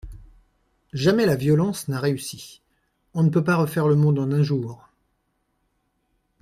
[0.93, 2.63] Jamais la violence n'a réussi,
[3.13, 4.89] on ne peut pas refaire le monde en un jour.